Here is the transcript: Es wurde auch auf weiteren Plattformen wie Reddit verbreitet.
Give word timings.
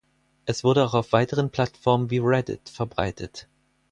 Es 0.47 0.63
wurde 0.63 0.83
auch 0.83 0.95
auf 0.95 1.11
weiteren 1.11 1.51
Plattformen 1.51 2.09
wie 2.09 2.17
Reddit 2.17 2.67
verbreitet. 2.69 3.47